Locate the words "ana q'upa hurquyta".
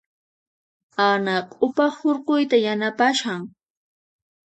1.09-2.57